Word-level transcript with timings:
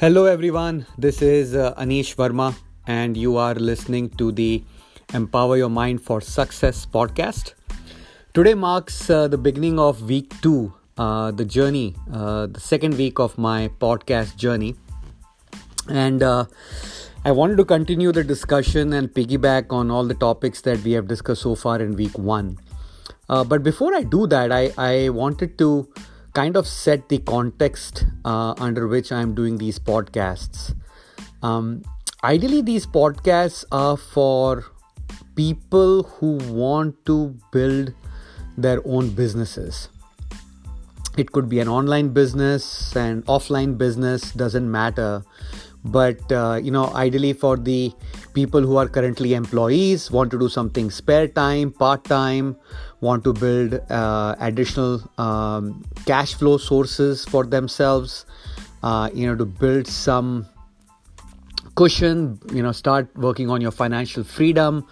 Hello, 0.00 0.24
everyone. 0.24 0.86
This 0.96 1.20
is 1.20 1.54
uh, 1.54 1.74
Anish 1.74 2.16
Verma, 2.16 2.56
and 2.86 3.18
you 3.18 3.36
are 3.36 3.54
listening 3.54 4.08
to 4.16 4.32
the 4.32 4.64
Empower 5.12 5.58
Your 5.58 5.68
Mind 5.68 6.00
for 6.00 6.22
Success 6.22 6.86
podcast. 6.86 7.52
Today 8.32 8.54
marks 8.54 9.10
uh, 9.10 9.28
the 9.28 9.36
beginning 9.36 9.78
of 9.78 10.00
week 10.08 10.32
two, 10.40 10.72
uh, 10.96 11.32
the 11.32 11.44
journey, 11.44 11.96
uh, 12.14 12.46
the 12.46 12.58
second 12.58 12.96
week 12.96 13.18
of 13.18 13.36
my 13.36 13.68
podcast 13.78 14.36
journey. 14.36 14.74
And 15.90 16.22
uh, 16.22 16.46
I 17.26 17.32
wanted 17.32 17.58
to 17.58 17.66
continue 17.66 18.10
the 18.10 18.24
discussion 18.24 18.94
and 18.94 19.12
piggyback 19.12 19.70
on 19.70 19.90
all 19.90 20.06
the 20.06 20.14
topics 20.14 20.62
that 20.62 20.82
we 20.82 20.92
have 20.92 21.08
discussed 21.08 21.42
so 21.42 21.54
far 21.54 21.78
in 21.78 21.94
week 21.94 22.18
one. 22.18 22.56
Uh, 23.28 23.44
but 23.44 23.62
before 23.62 23.94
I 23.94 24.04
do 24.04 24.26
that, 24.28 24.50
I, 24.50 24.72
I 24.78 25.10
wanted 25.10 25.58
to 25.58 25.92
kind 26.34 26.56
of 26.56 26.66
set 26.66 27.08
the 27.08 27.18
context 27.18 28.04
uh, 28.24 28.54
under 28.58 28.86
which 28.86 29.12
I'm 29.12 29.34
doing 29.34 29.58
these 29.58 29.78
podcasts. 29.78 30.74
Um, 31.42 31.82
ideally, 32.22 32.62
these 32.62 32.86
podcasts 32.86 33.64
are 33.72 33.96
for 33.96 34.64
people 35.34 36.04
who 36.04 36.38
want 36.52 37.04
to 37.06 37.36
build 37.52 37.94
their 38.56 38.80
own 38.84 39.10
businesses. 39.10 39.88
It 41.16 41.32
could 41.32 41.48
be 41.48 41.58
an 41.60 41.68
online 41.68 42.10
business 42.10 42.94
and 42.94 43.24
offline 43.26 43.76
business, 43.76 44.32
doesn't 44.32 44.70
matter. 44.70 45.22
But 45.84 46.30
uh, 46.30 46.60
you 46.62 46.70
know, 46.70 46.92
ideally 46.94 47.32
for 47.32 47.56
the 47.56 47.92
people 48.34 48.60
who 48.60 48.76
are 48.76 48.88
currently 48.88 49.34
employees, 49.34 50.10
want 50.10 50.30
to 50.32 50.38
do 50.38 50.48
something 50.48 50.90
spare 50.90 51.26
time, 51.26 51.72
part 51.72 52.04
time, 52.04 52.56
want 53.00 53.24
to 53.24 53.32
build 53.32 53.80
uh, 53.90 54.34
additional 54.40 55.02
um, 55.18 55.82
cash 56.04 56.34
flow 56.34 56.58
sources 56.58 57.24
for 57.24 57.44
themselves 57.44 58.26
uh, 58.82 59.10
you 59.12 59.26
know 59.26 59.36
to 59.36 59.44
build 59.44 59.86
some 59.86 60.46
cushion 61.74 62.38
you 62.52 62.62
know 62.62 62.72
start 62.72 63.08
working 63.16 63.50
on 63.50 63.60
your 63.60 63.70
financial 63.70 64.24
freedom. 64.24 64.86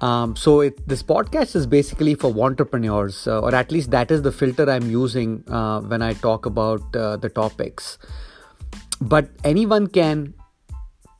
Um, 0.00 0.34
so 0.34 0.60
it, 0.60 0.88
this 0.88 1.02
podcast 1.02 1.54
is 1.54 1.66
basically 1.66 2.14
for 2.14 2.34
entrepreneurs 2.42 3.28
uh, 3.28 3.40
or 3.40 3.54
at 3.54 3.70
least 3.70 3.90
that 3.90 4.10
is 4.10 4.22
the 4.22 4.32
filter 4.32 4.70
i'm 4.70 4.90
using 4.90 5.44
uh, 5.46 5.82
when 5.82 6.00
i 6.00 6.14
talk 6.14 6.46
about 6.46 6.96
uh, 6.96 7.18
the 7.18 7.28
topics 7.28 7.98
but 9.00 9.28
anyone 9.44 9.86
can 9.86 10.34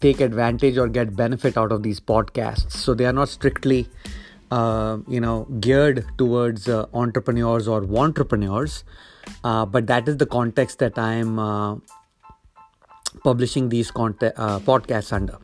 take 0.00 0.20
advantage 0.20 0.78
or 0.78 0.88
get 0.88 1.14
benefit 1.14 1.56
out 1.56 1.72
of 1.72 1.82
these 1.82 2.00
podcasts. 2.00 2.72
So 2.72 2.94
they 2.94 3.06
are 3.06 3.12
not 3.12 3.28
strictly 3.28 3.88
uh, 4.50 4.98
you 5.06 5.20
know 5.20 5.44
geared 5.60 6.04
towards 6.18 6.68
uh, 6.68 6.86
entrepreneurs 6.92 7.68
or 7.68 7.84
entrepreneurs. 7.96 8.84
Uh, 9.44 9.64
but 9.64 9.86
that 9.86 10.08
is 10.08 10.16
the 10.16 10.26
context 10.26 10.78
that 10.80 10.98
i 10.98 11.12
am 11.12 11.38
uh, 11.38 11.76
publishing 13.22 13.68
these 13.68 13.90
uh, 13.90 14.58
podcasts 14.70 15.12
under. 15.12 15.38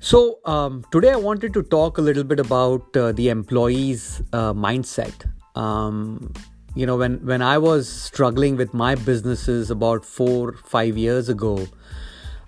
So 0.00 0.38
um, 0.44 0.84
today 0.90 1.12
i 1.12 1.16
wanted 1.16 1.54
to 1.54 1.62
talk 1.62 1.96
a 1.96 2.02
little 2.02 2.24
bit 2.24 2.40
about 2.40 2.92
the 2.92 3.28
employees 3.28 4.22
mindset. 4.32 5.30
Um, 5.54 6.32
you 6.74 6.86
know 6.86 6.96
when 6.96 7.24
when 7.26 7.42
i 7.42 7.56
was 7.56 7.88
struggling 7.88 8.56
with 8.56 8.74
my 8.74 8.94
businesses 8.94 9.70
about 9.70 10.04
4 10.04 10.54
5 10.64 10.96
years 10.96 11.28
ago 11.28 11.66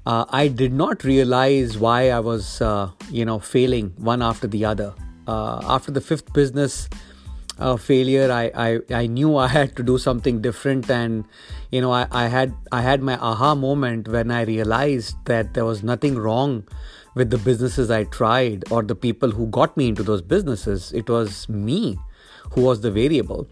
uh, 0.07 0.25
I 0.29 0.47
did 0.47 0.73
not 0.73 1.03
realize 1.03 1.77
why 1.77 2.11
I 2.11 2.21
was, 2.21 2.63
uh, 2.63 2.91
you 3.11 3.25
know, 3.25 3.41
failing 3.41 3.93
one 3.97 4.23
after 4.23 4.47
the 4.47 4.65
other. 4.65 4.95
Uh, 5.27 5.61
after 5.65 5.91
the 5.91 6.01
fifth 6.01 6.33
business 6.33 6.89
uh, 7.59 7.77
failure, 7.77 8.31
I, 8.31 8.53
I, 8.55 8.81
I 8.95 9.07
knew 9.09 9.37
I 9.37 9.49
had 9.49 9.75
to 9.77 9.83
do 9.83 9.99
something 9.99 10.41
different, 10.41 10.89
and 10.89 11.25
you 11.73 11.81
know, 11.81 11.91
I, 11.91 12.07
I 12.13 12.29
had 12.29 12.55
I 12.71 12.83
had 12.83 13.03
my 13.03 13.17
aha 13.19 13.57
moment 13.57 14.07
when 14.07 14.31
I 14.31 14.43
realized 14.43 15.17
that 15.25 15.55
there 15.55 15.65
was 15.65 15.83
nothing 15.83 16.17
wrong 16.17 16.69
with 17.17 17.31
the 17.31 17.39
businesses 17.39 17.91
I 17.91 18.05
tried 18.05 18.63
or 18.71 18.85
the 18.85 18.95
people 18.95 19.33
who 19.33 19.49
got 19.49 19.77
me 19.77 19.89
into 19.89 20.05
those 20.05 20.23
businesses. 20.23 20.93
It 20.93 21.09
was 21.09 21.49
me 21.49 21.99
who 22.53 22.61
was 22.61 22.83
the 22.83 22.93
variable. 22.93 23.49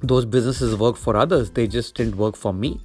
Those 0.00 0.24
businesses 0.24 0.76
work 0.76 0.96
for 0.96 1.16
others; 1.16 1.50
they 1.50 1.66
just 1.66 1.94
didn't 1.94 2.16
work 2.16 2.36
for 2.36 2.52
me. 2.52 2.80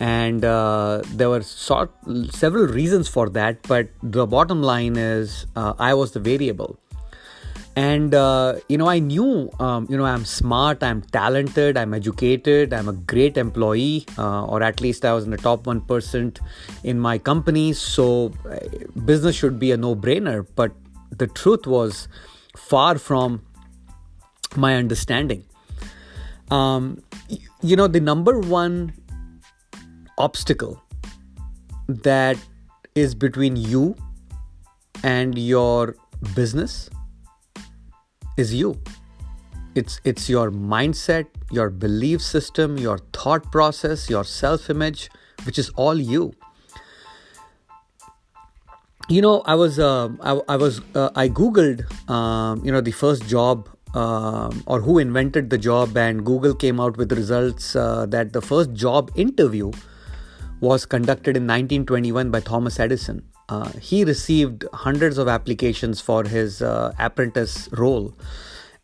And 0.00 0.46
uh, 0.46 1.02
there 1.08 1.28
were 1.28 1.42
sort 1.42 1.90
several 2.30 2.66
reasons 2.66 3.06
for 3.06 3.28
that 3.30 3.62
but 3.68 3.88
the 4.02 4.26
bottom 4.26 4.62
line 4.62 4.96
is 4.96 5.46
uh, 5.54 5.74
i 5.78 5.92
was 5.92 6.12
the 6.12 6.20
variable. 6.20 6.78
And 7.76 8.14
uh, 8.14 8.60
you 8.68 8.78
know 8.78 8.88
i 8.88 8.98
knew 8.98 9.50
um, 9.60 9.86
you 9.90 9.98
know 9.98 10.06
i'm 10.06 10.24
smart 10.24 10.82
i'm 10.82 11.02
talented 11.02 11.76
i'm 11.76 11.92
educated 11.94 12.72
i'm 12.72 12.88
a 12.88 12.94
great 12.94 13.36
employee 13.36 14.06
uh, 14.18 14.46
or 14.46 14.62
at 14.62 14.80
least 14.80 15.04
i 15.04 15.12
was 15.12 15.24
in 15.24 15.30
the 15.30 15.36
top 15.36 15.64
1% 15.64 16.40
in 16.82 16.98
my 16.98 17.18
company. 17.18 17.74
So 17.74 18.32
uh, 18.50 18.58
business 19.04 19.36
should 19.36 19.58
be 19.58 19.70
a 19.70 19.76
no 19.76 19.94
brainer 19.94 20.46
but 20.56 20.72
the 21.10 21.26
truth 21.26 21.66
was 21.66 22.08
far 22.56 22.96
from 22.96 23.42
my 24.56 24.74
understanding 24.76 25.44
um, 26.50 27.02
you 27.62 27.76
know 27.76 27.86
the 27.86 28.00
number 28.00 28.38
one 28.38 28.92
obstacle 30.18 30.82
that 31.88 32.36
is 32.94 33.14
between 33.14 33.56
you 33.56 33.96
and 35.02 35.38
your 35.38 35.96
business 36.34 36.90
is 38.36 38.54
you. 38.54 38.80
It's 39.74 40.00
it's 40.04 40.28
your 40.28 40.50
mindset 40.50 41.26
your 41.52 41.70
belief 41.70 42.22
system 42.22 42.76
your 42.76 42.98
thought 43.12 43.50
process 43.50 44.08
your 44.08 44.24
self 44.24 44.70
image 44.70 45.10
which 45.44 45.58
is 45.58 45.70
all 45.70 45.94
you. 45.94 46.32
You 49.08 49.22
know 49.22 49.42
i 49.46 49.54
was 49.54 49.78
uh, 49.78 50.08
I, 50.20 50.40
I, 50.48 50.56
was 50.56 50.80
uh, 50.94 51.10
i 51.16 51.28
googled 51.28 51.80
um, 52.08 52.64
you 52.64 52.70
know 52.70 52.80
the 52.80 52.92
first 52.92 53.26
job 53.26 53.68
um, 53.94 54.62
or 54.66 54.80
who 54.80 54.98
invented 54.98 55.50
the 55.50 55.58
job 55.58 55.96
and 55.96 56.24
google 56.24 56.54
came 56.54 56.80
out 56.80 56.96
with 56.96 57.12
results 57.12 57.74
uh, 57.76 58.06
that 58.06 58.32
the 58.32 58.40
first 58.40 58.72
job 58.72 59.10
interview 59.14 59.70
was 60.60 60.84
conducted 60.84 61.36
in 61.36 61.44
1921 61.44 62.30
by 62.30 62.40
Thomas 62.40 62.78
Edison. 62.78 63.22
Uh, 63.48 63.70
he 63.80 64.04
received 64.04 64.64
hundreds 64.72 65.18
of 65.18 65.26
applications 65.26 66.00
for 66.00 66.24
his 66.24 66.62
uh, 66.62 66.92
apprentice 66.98 67.68
role, 67.72 68.14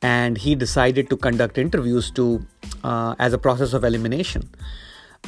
and 0.02 0.38
he 0.38 0.54
decided 0.54 1.08
to 1.10 1.16
conduct 1.16 1.58
interviews 1.58 2.10
to 2.12 2.44
uh, 2.82 3.14
as 3.18 3.32
a 3.32 3.38
process 3.38 3.72
of 3.74 3.84
elimination. 3.84 4.48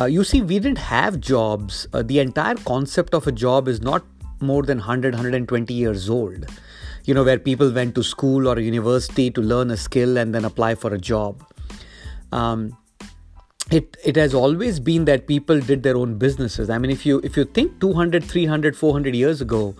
Uh, 0.00 0.06
you 0.06 0.24
see, 0.24 0.40
we 0.40 0.58
didn't 0.58 0.78
have 0.78 1.20
jobs. 1.20 1.86
Uh, 1.92 2.02
the 2.02 2.18
entire 2.18 2.54
concept 2.56 3.14
of 3.14 3.26
a 3.26 3.32
job 3.32 3.68
is 3.68 3.80
not 3.80 4.04
more 4.40 4.62
than 4.62 4.78
100, 4.78 5.14
120 5.14 5.74
years 5.74 6.08
old. 6.08 6.46
You 7.08 7.14
know, 7.14 7.24
where 7.24 7.38
people 7.38 7.72
went 7.72 7.94
to 7.94 8.02
school 8.02 8.46
or 8.46 8.58
university 8.60 9.30
to 9.30 9.40
learn 9.40 9.70
a 9.70 9.76
skill 9.76 10.18
and 10.18 10.34
then 10.34 10.44
apply 10.44 10.74
for 10.74 10.92
a 10.94 10.98
job. 10.98 11.44
Um, 12.32 12.76
it 13.70 13.96
it 14.04 14.16
has 14.16 14.34
always 14.34 14.80
been 14.80 15.04
that 15.04 15.26
people 15.26 15.60
did 15.60 15.82
their 15.82 15.96
own 15.96 16.16
businesses 16.16 16.70
i 16.70 16.78
mean 16.78 16.90
if 16.90 17.04
you 17.04 17.20
if 17.22 17.36
you 17.36 17.44
think 17.44 17.80
200 17.80 18.24
300 18.24 18.76
400 18.76 19.14
years 19.14 19.40
ago 19.40 19.74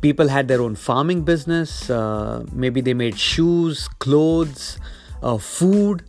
people 0.00 0.28
had 0.28 0.48
their 0.48 0.62
own 0.62 0.74
farming 0.74 1.22
business 1.22 1.90
uh, 1.90 2.44
maybe 2.52 2.80
they 2.80 2.94
made 2.94 3.18
shoes 3.18 3.88
clothes 4.06 4.78
uh, 5.22 5.36
food 5.36 6.02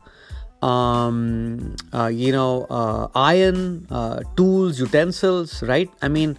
um, 0.62 1.76
uh, 1.94 2.08
you 2.08 2.32
know 2.32 2.66
uh, 2.70 3.08
iron 3.14 3.88
uh, 3.90 4.22
tools 4.36 4.80
utensils 4.80 5.62
right 5.64 5.90
i 6.02 6.08
mean 6.08 6.38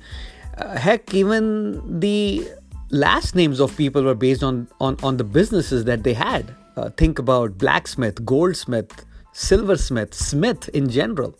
uh, 0.56 0.77
heck 0.77 1.12
even 1.12 2.00
the 2.00 2.49
last 2.91 3.34
names 3.34 3.60
of 3.60 3.76
people 3.76 4.03
were 4.03 4.15
based 4.15 4.43
on 4.43 4.69
on, 4.81 4.97
on 5.03 5.16
the 5.16 5.25
businesses 5.25 5.84
that 5.84 6.04
they 6.04 6.15
had 6.15 6.54
think 6.97 7.19
about 7.19 7.59
blacksmith 7.59 8.24
goldsmith 8.24 9.04
silversmith, 9.39 10.15
smith 10.15 10.68
in 10.71 10.91
general, 10.91 11.39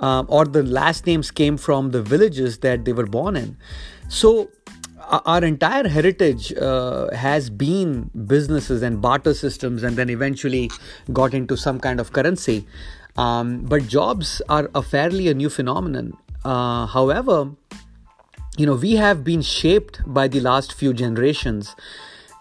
um, 0.00 0.26
or 0.28 0.44
the 0.44 0.62
last 0.62 1.06
names 1.06 1.30
came 1.30 1.56
from 1.56 1.90
the 1.90 2.02
villages 2.02 2.58
that 2.58 2.84
they 2.84 2.92
were 2.92 3.06
born 3.06 3.36
in. 3.36 3.56
So, 4.08 4.50
our 5.26 5.44
entire 5.44 5.88
heritage 5.88 6.52
uh, 6.54 7.14
has 7.14 7.50
been 7.50 8.10
businesses 8.26 8.82
and 8.82 9.00
barter 9.00 9.34
systems, 9.34 9.82
and 9.82 9.96
then 9.96 10.10
eventually 10.10 10.70
got 11.12 11.34
into 11.34 11.56
some 11.56 11.80
kind 11.80 12.00
of 12.00 12.12
currency. 12.12 12.66
Um, 13.16 13.60
but 13.62 13.86
jobs 13.88 14.40
are 14.48 14.70
a 14.74 14.82
fairly 14.82 15.28
a 15.28 15.34
new 15.34 15.50
phenomenon. 15.50 16.16
Uh, 16.44 16.86
however, 16.86 17.50
you 18.56 18.66
know 18.66 18.74
we 18.74 18.96
have 18.96 19.24
been 19.24 19.42
shaped 19.42 20.00
by 20.06 20.28
the 20.28 20.40
last 20.40 20.72
few 20.74 20.92
generations. 20.92 21.74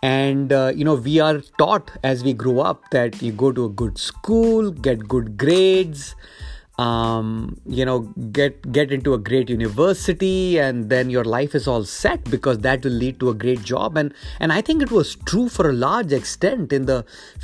And 0.04 0.52
uh, 0.52 0.72
you 0.75 0.84
know 0.84 0.96
we 0.96 1.19
are 1.19 1.42
taught 1.60 1.92
as 2.04 2.24
we 2.24 2.34
grow 2.34 2.60
up 2.60 2.90
that 2.92 3.22
you 3.22 3.31
go 3.31 3.52
to 3.52 3.66
a 3.66 3.69
good 3.69 4.00
school 4.00 4.72
get 4.72 5.08
good 5.08 5.38
grades 5.38 6.16
um, 6.81 7.57
you 7.66 7.86
know 7.86 8.00
get 8.38 8.72
get 8.72 8.92
into 8.92 9.13
a 9.13 9.18
great 9.30 9.50
university 9.50 10.60
and 10.60 10.89
then 10.89 11.10
your 11.16 11.24
life 11.24 11.54
is 11.60 11.68
all 11.68 11.83
set 11.83 12.24
because 12.36 12.60
that 12.60 12.83
will 12.83 12.98
lead 13.04 13.19
to 13.19 13.30
a 13.30 13.33
great 13.33 13.63
job. 13.63 13.98
And 13.98 14.13
and 14.39 14.54
i 14.57 14.62
think 14.62 14.81
it 14.86 14.92
was 14.92 15.16
true 15.31 15.48
for 15.57 15.69
a 15.69 15.74
large 15.74 16.13
extent 16.19 16.74
in 16.78 16.86
the 16.92 17.00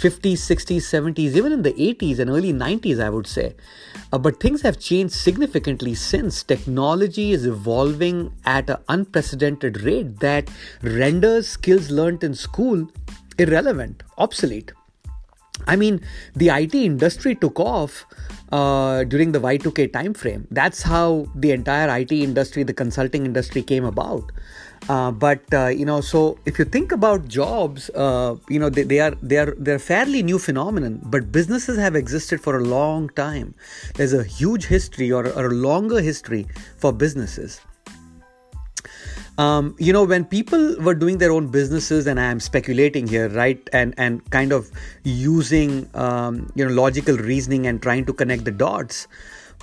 50s 0.06 0.46
60s 0.54 0.88
70s 0.96 1.36
even 1.42 1.52
in 1.58 1.62
the 1.68 1.74
80s 1.74 2.20
and 2.20 2.30
early 2.30 2.54
90s 2.54 3.04
i 3.08 3.10
would 3.10 3.28
say. 3.28 3.48
Uh, 4.12 4.18
but 4.18 4.40
things 4.40 4.62
have 4.62 4.80
changed 4.80 5.14
significantly 5.14 5.94
since. 5.94 6.42
Technology 6.44 7.32
is 7.32 7.46
evolving 7.46 8.32
at 8.46 8.70
an 8.70 8.78
unprecedented 8.88 9.82
rate 9.82 10.20
that 10.20 10.50
renders 10.82 11.48
skills 11.50 11.90
learned 11.92 12.24
in 12.24 12.34
school 12.34 12.88
irrelevant 13.38 14.04
obsolete 14.18 14.72
I 15.66 15.76
mean, 15.76 16.02
the 16.36 16.50
IT 16.50 16.76
industry 16.76 17.36
took 17.36 17.60
off 17.60 18.06
uh, 18.52 19.04
during 19.04 19.32
the 19.32 19.40
Y2K 19.40 19.92
timeframe. 19.92 20.46
That's 20.52 20.82
how 20.82 21.28
the 21.36 21.52
entire 21.52 21.90
IT 22.00 22.12
industry, 22.12 22.64
the 22.64 22.74
consulting 22.74 23.26
industry, 23.26 23.62
came 23.62 23.84
about. 23.84 24.32
Uh, 24.88 25.12
but 25.12 25.42
uh, 25.54 25.68
you 25.68 25.86
know, 25.86 26.00
so 26.02 26.38
if 26.46 26.58
you 26.60 26.66
think 26.66 26.92
about 26.92 27.28
jobs, 27.28 27.90
uh, 27.90 28.36
you 28.48 28.60
know, 28.60 28.70
they, 28.70 28.84
they 28.84 29.00
are 29.00 29.16
they 29.22 29.38
are 29.38 29.54
they're 29.58 29.80
fairly 29.80 30.24
new 30.24 30.40
phenomenon. 30.40 31.02
But 31.04 31.32
businesses 31.32 31.78
have 31.78 31.96
existed 31.96 32.40
for 32.40 32.58
a 32.58 32.64
long 32.64 33.10
time. 33.10 33.54
There's 33.96 34.14
a 34.14 34.24
huge 34.24 34.66
history 34.66 35.12
or, 35.12 35.28
or 35.28 35.48
a 35.48 35.54
longer 35.54 36.00
history 36.00 36.48
for 36.78 36.94
businesses. 36.94 37.60
Um, 39.38 39.76
you 39.78 39.94
know, 39.94 40.04
when 40.04 40.26
people 40.26 40.76
were 40.80 40.96
doing 40.96 41.20
their 41.20 41.32
own 41.32 41.50
businesses, 41.50 42.08
and 42.08 42.20
I'm 42.20 42.40
speculating 42.40 43.08
here, 43.08 43.30
right, 43.30 43.70
and 43.72 43.94
and 43.98 44.28
kind 44.32 44.52
of 44.52 44.72
using 45.04 45.90
um, 45.94 46.52
you 46.56 46.66
know 46.66 46.74
logical 46.74 47.18
reasoning 47.18 47.68
and 47.68 47.82
trying 47.82 48.06
to 48.06 48.14
connect 48.14 48.46
the 48.46 48.52
dots. 48.52 49.08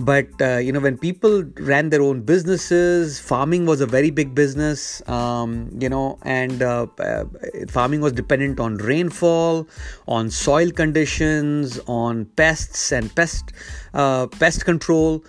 But 0.00 0.28
uh, 0.40 0.56
you 0.56 0.72
know, 0.72 0.80
when 0.80 0.98
people 0.98 1.44
ran 1.56 1.90
their 1.90 2.02
own 2.02 2.22
businesses, 2.22 3.20
farming 3.20 3.64
was 3.64 3.80
a 3.80 3.86
very 3.86 4.10
big 4.10 4.34
business. 4.34 5.06
Um, 5.08 5.70
you 5.78 5.88
know, 5.88 6.18
and 6.22 6.62
uh, 6.62 6.86
uh, 6.98 7.24
farming 7.68 8.00
was 8.00 8.12
dependent 8.12 8.58
on 8.58 8.76
rainfall, 8.78 9.68
on 10.08 10.30
soil 10.30 10.72
conditions, 10.72 11.78
on 11.86 12.24
pests 12.36 12.90
and 12.90 13.14
pest 13.14 13.52
uh, 13.92 14.26
pest 14.26 14.64
control. 14.64 15.24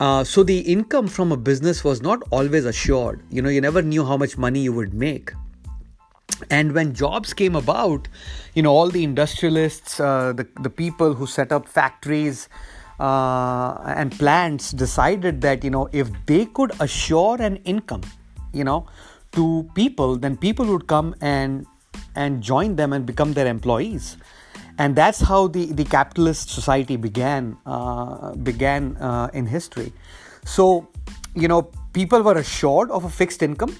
Uh, 0.00 0.24
so 0.24 0.42
the 0.42 0.60
income 0.60 1.08
from 1.08 1.30
a 1.30 1.36
business 1.36 1.84
was 1.84 2.00
not 2.00 2.22
always 2.30 2.64
assured. 2.64 3.20
You 3.30 3.42
know, 3.42 3.50
you 3.50 3.60
never 3.60 3.82
knew 3.82 4.06
how 4.06 4.16
much 4.16 4.38
money 4.38 4.60
you 4.60 4.72
would 4.72 4.94
make. 4.94 5.32
And 6.50 6.72
when 6.72 6.94
jobs 6.94 7.34
came 7.34 7.56
about, 7.56 8.06
you 8.54 8.62
know, 8.62 8.72
all 8.72 8.88
the 8.88 9.02
industrialists, 9.02 9.98
uh, 9.98 10.32
the, 10.32 10.46
the 10.62 10.70
people 10.70 11.14
who 11.14 11.26
set 11.26 11.50
up 11.50 11.68
factories 11.68 12.48
uh, 12.98 13.78
and 13.84 14.12
plants 14.18 14.72
decided 14.72 15.40
that, 15.42 15.64
you 15.64 15.70
know, 15.70 15.88
if 15.92 16.08
they 16.26 16.46
could 16.46 16.72
assure 16.80 17.40
an 17.40 17.56
income, 17.64 18.02
you 18.52 18.64
know, 18.64 18.86
to 19.32 19.68
people, 19.74 20.16
then 20.16 20.36
people 20.36 20.66
would 20.66 20.86
come 20.86 21.14
and 21.20 21.66
and 22.14 22.42
join 22.42 22.76
them 22.76 22.92
and 22.92 23.06
become 23.06 23.32
their 23.32 23.46
employees. 23.46 24.16
And 24.78 24.94
that's 24.94 25.20
how 25.20 25.48
the, 25.48 25.66
the 25.66 25.84
capitalist 25.84 26.50
society 26.50 26.96
began 26.96 27.56
uh, 27.66 28.34
began 28.36 28.96
uh, 28.96 29.30
in 29.32 29.46
history. 29.46 29.92
So 30.44 30.88
you 31.34 31.48
know 31.48 31.62
people 31.92 32.22
were 32.22 32.38
assured 32.38 32.90
of 32.90 33.04
a 33.04 33.10
fixed 33.10 33.42
income 33.42 33.76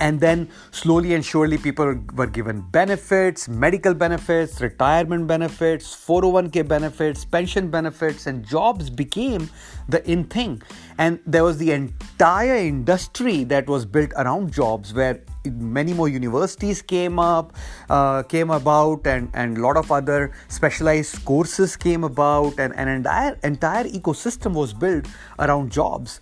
and 0.00 0.20
then 0.20 0.48
slowly 0.70 1.14
and 1.14 1.24
surely 1.24 1.58
people 1.58 1.94
were 2.14 2.26
given 2.26 2.60
benefits 2.70 3.48
medical 3.48 3.94
benefits 3.94 4.60
retirement 4.60 5.26
benefits 5.26 5.94
401k 5.94 6.66
benefits 6.66 7.24
pension 7.24 7.70
benefits 7.70 8.26
and 8.26 8.44
jobs 8.46 8.90
became 8.90 9.48
the 9.88 10.08
in 10.10 10.24
thing. 10.24 10.62
And 10.98 11.20
there 11.26 11.44
was 11.44 11.58
the 11.58 11.72
entire 11.72 12.56
industry 12.56 13.44
that 13.44 13.68
was 13.68 13.84
built 13.84 14.12
around 14.16 14.52
jobs 14.52 14.94
where 14.94 15.22
many 15.44 15.92
more 15.92 16.08
universities 16.08 16.82
came 16.82 17.18
up 17.18 17.54
uh, 17.88 18.22
came 18.24 18.50
about 18.50 19.06
and 19.06 19.30
and 19.34 19.58
a 19.58 19.60
lot 19.60 19.76
of 19.76 19.92
other 19.92 20.32
specialized 20.48 21.24
courses 21.24 21.76
came 21.76 22.02
about 22.02 22.58
and 22.58 22.74
an 22.74 22.88
entire 22.88 23.38
entire 23.44 23.84
ecosystem 23.84 24.52
was 24.54 24.72
built 24.72 25.06
around 25.38 25.70
jobs 25.70 26.20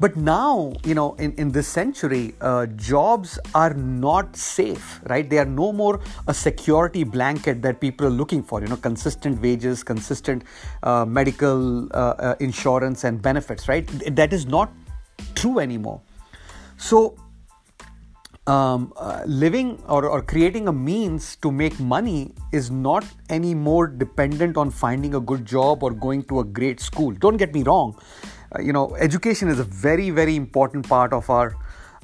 but 0.00 0.16
now 0.16 0.72
you 0.84 0.94
know 0.94 1.14
in, 1.14 1.32
in 1.34 1.50
this 1.52 1.68
century 1.68 2.34
uh, 2.40 2.66
jobs 2.66 3.38
are 3.54 3.74
not 3.74 4.36
safe 4.36 5.00
right 5.06 5.30
they 5.30 5.38
are 5.38 5.44
no 5.44 5.72
more 5.72 6.00
a 6.26 6.34
security 6.34 7.04
blanket 7.04 7.62
that 7.62 7.80
people 7.80 8.06
are 8.06 8.16
looking 8.22 8.42
for 8.42 8.60
you 8.60 8.66
know 8.66 8.76
consistent 8.76 9.40
wages 9.40 9.82
consistent 9.82 10.42
uh, 10.82 11.04
medical 11.04 11.86
uh, 11.92 12.14
uh 12.18 12.34
insurance 12.40 13.04
and 13.04 13.22
benefits 13.22 13.68
right 13.68 13.86
that 14.16 14.32
is 14.32 14.46
not 14.46 14.72
true 15.34 15.58
anymore 15.58 16.00
so 16.76 17.16
um, 18.46 18.92
uh, 18.96 19.22
living 19.26 19.82
or, 19.88 20.06
or 20.06 20.20
creating 20.20 20.68
a 20.68 20.72
means 20.72 21.36
to 21.36 21.50
make 21.50 21.78
money 21.80 22.34
is 22.52 22.70
not 22.70 23.04
any 23.30 23.54
more 23.54 23.86
dependent 23.86 24.56
on 24.56 24.70
finding 24.70 25.14
a 25.14 25.20
good 25.20 25.44
job 25.46 25.82
or 25.82 25.90
going 25.92 26.22
to 26.24 26.40
a 26.40 26.44
great 26.44 26.80
school. 26.80 27.12
Don't 27.12 27.38
get 27.38 27.54
me 27.54 27.62
wrong. 27.62 27.98
Uh, 28.54 28.60
you 28.60 28.72
know, 28.72 28.94
education 28.96 29.48
is 29.48 29.58
a 29.58 29.64
very, 29.64 30.10
very 30.10 30.36
important 30.36 30.88
part 30.88 31.12
of 31.12 31.28
our 31.30 31.56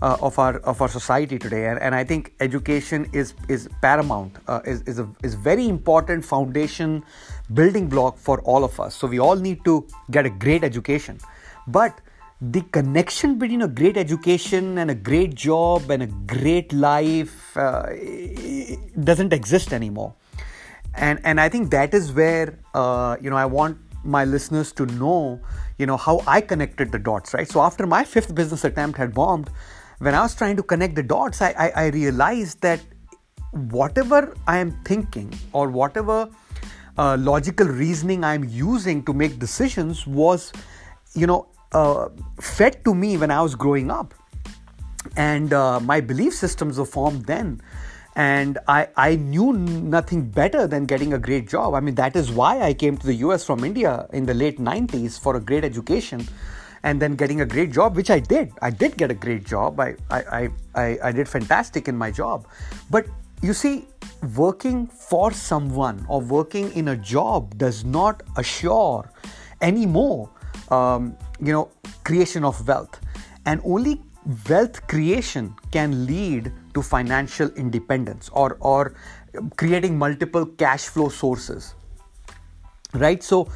uh, 0.02 0.16
of 0.22 0.38
our 0.38 0.56
of 0.60 0.80
our 0.80 0.88
society 0.88 1.38
today, 1.38 1.66
and, 1.66 1.78
and 1.78 1.94
I 1.94 2.04
think 2.04 2.32
education 2.40 3.08
is 3.12 3.34
is 3.48 3.68
paramount. 3.82 4.36
Uh, 4.48 4.60
is 4.64 4.82
is 4.82 4.98
a 4.98 5.08
is 5.22 5.34
very 5.34 5.68
important 5.68 6.24
foundation 6.24 7.04
building 7.52 7.88
block 7.88 8.16
for 8.16 8.40
all 8.42 8.64
of 8.64 8.80
us. 8.80 8.94
So 8.94 9.06
we 9.06 9.18
all 9.18 9.36
need 9.36 9.64
to 9.64 9.86
get 10.10 10.24
a 10.24 10.30
great 10.30 10.64
education, 10.64 11.18
but 11.66 12.00
the 12.40 12.62
connection 12.72 13.38
between 13.38 13.60
a 13.60 13.68
great 13.68 13.98
education 13.98 14.78
and 14.78 14.90
a 14.90 14.94
great 14.94 15.34
job 15.34 15.90
and 15.90 16.02
a 16.02 16.06
great 16.06 16.72
life 16.72 17.54
uh, 17.54 17.86
doesn't 18.98 19.34
exist 19.34 19.74
anymore 19.74 20.14
and 20.94 21.20
and 21.22 21.38
i 21.40 21.48
think 21.48 21.70
that 21.70 21.92
is 21.92 22.12
where 22.12 22.58
uh, 22.74 23.16
you 23.20 23.28
know 23.28 23.36
i 23.36 23.44
want 23.44 23.76
my 24.04 24.24
listeners 24.24 24.72
to 24.72 24.86
know 24.86 25.40
you 25.78 25.86
know 25.86 25.96
how 25.96 26.22
i 26.26 26.40
connected 26.40 26.90
the 26.92 26.98
dots 26.98 27.34
right 27.34 27.48
so 27.48 27.60
after 27.60 27.86
my 27.86 28.04
fifth 28.04 28.34
business 28.34 28.64
attempt 28.64 28.98
had 28.98 29.12
bombed 29.14 29.50
when 29.98 30.14
i 30.14 30.20
was 30.22 30.34
trying 30.34 30.56
to 30.56 30.62
connect 30.62 30.94
the 30.94 31.02
dots 31.02 31.42
i 31.42 31.54
i, 31.58 31.70
I 31.84 31.86
realized 31.88 32.60
that 32.62 32.80
whatever 33.52 34.34
i 34.46 34.58
am 34.58 34.72
thinking 34.84 35.32
or 35.52 35.68
whatever 35.68 36.28
uh, 36.98 37.16
logical 37.18 37.66
reasoning 37.66 38.24
i'm 38.24 38.44
using 38.44 39.04
to 39.04 39.12
make 39.12 39.38
decisions 39.38 40.06
was 40.06 40.52
you 41.14 41.26
know 41.26 41.46
uh, 41.72 42.08
fed 42.40 42.84
to 42.84 42.94
me 42.94 43.16
when 43.16 43.30
I 43.30 43.42
was 43.42 43.54
growing 43.54 43.90
up. 43.90 44.14
And 45.16 45.52
uh, 45.52 45.80
my 45.80 46.00
belief 46.00 46.34
systems 46.34 46.78
were 46.78 46.84
formed 46.84 47.26
then. 47.26 47.60
And 48.16 48.58
I, 48.66 48.88
I 48.96 49.16
knew 49.16 49.52
nothing 49.52 50.28
better 50.28 50.66
than 50.66 50.84
getting 50.84 51.12
a 51.12 51.18
great 51.18 51.48
job. 51.48 51.74
I 51.74 51.80
mean, 51.80 51.94
that 51.94 52.16
is 52.16 52.30
why 52.30 52.60
I 52.60 52.74
came 52.74 52.96
to 52.96 53.06
the 53.06 53.14
US 53.26 53.44
from 53.44 53.64
India 53.64 54.06
in 54.12 54.26
the 54.26 54.34
late 54.34 54.58
90s 54.58 55.18
for 55.18 55.36
a 55.36 55.40
great 55.40 55.64
education 55.64 56.26
and 56.82 57.00
then 57.00 57.14
getting 57.14 57.40
a 57.40 57.46
great 57.46 57.70
job, 57.72 57.94
which 57.94 58.10
I 58.10 58.18
did. 58.18 58.52
I 58.62 58.70
did 58.70 58.96
get 58.96 59.10
a 59.10 59.14
great 59.14 59.44
job. 59.44 59.78
I, 59.78 59.94
I, 60.10 60.48
I, 60.74 60.98
I 61.04 61.12
did 61.12 61.28
fantastic 61.28 61.88
in 61.88 61.96
my 61.96 62.10
job. 62.10 62.46
But 62.90 63.06
you 63.42 63.52
see, 63.52 63.86
working 64.36 64.86
for 64.86 65.32
someone 65.32 66.04
or 66.08 66.20
working 66.20 66.72
in 66.72 66.88
a 66.88 66.96
job 66.96 67.56
does 67.58 67.84
not 67.84 68.22
assure 68.36 69.10
anymore 69.62 70.30
um, 70.70 71.16
you 71.40 71.52
know 71.52 71.70
creation 72.04 72.44
of 72.44 72.66
wealth 72.66 73.00
and 73.46 73.60
only 73.64 74.00
wealth 74.48 74.86
creation 74.86 75.54
can 75.72 76.06
lead 76.06 76.52
to 76.74 76.82
financial 76.82 77.48
independence 77.50 78.30
or 78.32 78.56
or 78.60 78.94
creating 79.56 79.98
multiple 79.98 80.46
cash 80.46 80.86
flow 80.86 81.08
sources 81.08 81.74
right? 82.94 83.22
So 83.22 83.48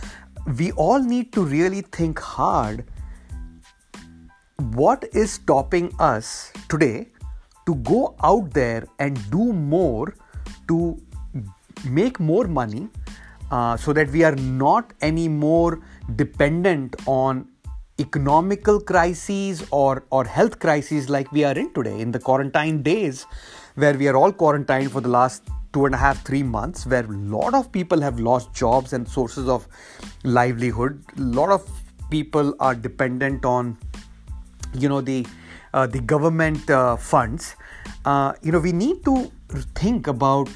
we 0.58 0.72
all 0.72 1.00
need 1.00 1.32
to 1.32 1.44
really 1.44 1.82
think 1.82 2.18
hard. 2.18 2.84
What 4.56 5.04
is 5.12 5.32
stopping 5.32 5.92
us 5.98 6.52
today 6.68 7.08
to 7.66 7.74
go 7.76 8.14
out 8.22 8.52
there 8.52 8.86
and 8.98 9.18
do 9.30 9.52
more 9.52 10.14
to 10.68 11.00
make 11.84 12.20
more 12.20 12.46
money 12.46 12.88
uh, 13.50 13.76
so 13.76 13.92
that 13.92 14.10
we 14.10 14.22
are 14.22 14.34
not 14.36 14.92
anymore 15.00 15.80
dependent 16.16 16.96
on 17.06 17.48
economical 17.98 18.80
crises 18.80 19.66
or, 19.70 20.04
or 20.10 20.24
health 20.24 20.58
crises 20.58 21.08
like 21.08 21.30
we 21.30 21.44
are 21.44 21.56
in 21.56 21.72
today 21.74 22.00
in 22.00 22.10
the 22.10 22.18
quarantine 22.18 22.82
days 22.82 23.26
where 23.76 23.94
we 23.94 24.08
are 24.08 24.16
all 24.16 24.32
quarantined 24.32 24.90
for 24.90 25.00
the 25.00 25.08
last 25.08 25.42
two 25.72 25.86
and 25.86 25.94
a 25.94 25.98
half 25.98 26.24
three 26.24 26.42
months 26.42 26.86
where 26.86 27.04
a 27.04 27.16
lot 27.36 27.54
of 27.54 27.70
people 27.70 28.00
have 28.00 28.18
lost 28.18 28.52
jobs 28.52 28.92
and 28.92 29.08
sources 29.08 29.48
of 29.48 29.66
livelihood. 30.22 31.02
A 31.16 31.20
lot 31.20 31.50
of 31.50 31.68
people 32.10 32.54
are 32.60 32.74
dependent 32.74 33.44
on 33.44 33.76
you 34.72 34.88
know 34.88 35.00
the 35.00 35.26
uh, 35.72 35.86
the 35.86 36.00
government 36.00 36.70
uh, 36.70 36.96
funds. 36.96 37.56
Uh, 38.04 38.32
you 38.42 38.52
know 38.52 38.60
we 38.60 38.72
need 38.72 39.04
to 39.04 39.30
think 39.74 40.06
about 40.06 40.48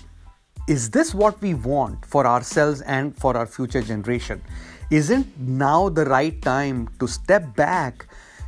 is 0.68 0.90
this 0.90 1.14
what 1.14 1.40
we 1.40 1.54
want 1.54 2.04
for 2.04 2.26
ourselves 2.26 2.80
and 2.82 3.16
for 3.16 3.36
our 3.36 3.46
future 3.46 3.82
generation 3.82 4.42
isn't 4.90 5.38
now 5.38 5.88
the 5.88 6.04
right 6.06 6.40
time 6.42 6.88
to 6.98 7.06
step 7.06 7.54
back, 7.54 8.06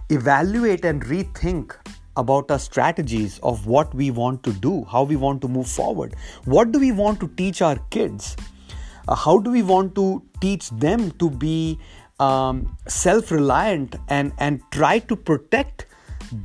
evaluate, 0.09 0.85
and 0.85 1.03
rethink 1.05 1.75
about 2.17 2.51
our 2.51 2.59
strategies 2.59 3.39
of 3.43 3.67
what 3.67 3.95
we 3.95 4.11
want 4.11 4.43
to 4.43 4.53
do, 4.53 4.85
how 4.85 5.03
we 5.03 5.17
want 5.17 5.41
to 5.43 5.49
move 5.49 5.69
forward? 5.69 6.15
What 6.45 6.73
do 6.73 6.81
we 6.81 6.93
want 6.93 7.21
to 7.21 7.29
teach 7.29 7.63
our 7.63 7.77
kids? 7.91 8.37
Uh, 9.07 9.15
how 9.15 9.39
do 9.39 9.51
we 9.51 9.63
want 9.63 9.95
to 9.95 10.23
teach 10.41 10.71
them 10.71 11.11
to 11.13 11.31
be 11.31 11.79
um, 12.19 12.77
self 12.87 13.31
reliant 13.31 13.97
and, 14.09 14.33
and 14.39 14.61
try 14.71 14.99
to 14.99 15.17
protect 15.17 15.87